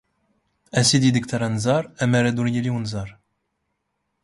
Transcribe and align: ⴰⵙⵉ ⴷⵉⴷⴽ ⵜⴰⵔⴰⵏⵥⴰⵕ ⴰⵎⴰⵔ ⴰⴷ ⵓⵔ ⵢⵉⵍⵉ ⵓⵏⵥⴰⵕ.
ⴰⵙⵉ 0.79 0.97
ⴷⵉⴷⴽ 1.01 1.25
ⵜⴰⵔⴰⵏⵥⴰⵕ 1.29 1.83
ⴰⵎⴰⵔ 2.03 2.23
ⴰⴷ 2.29 2.35
ⵓⵔ 2.39 2.47
ⵢⵉⵍⵉ 2.49 2.69
ⵓⵏⵥⴰⵕ. 2.75 3.09